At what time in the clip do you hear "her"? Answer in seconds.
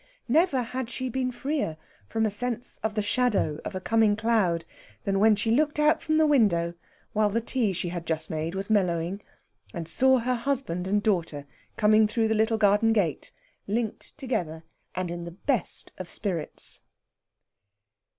10.17-10.33